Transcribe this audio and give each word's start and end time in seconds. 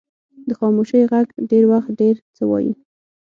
د 0.47 0.49
خاموشۍ 0.59 1.01
ږغ 1.09 1.27
ډېر 1.49 1.63
وخت 1.73 1.89
ډیر 2.01 2.15
څه 2.35 2.43
وایي. 2.49 2.73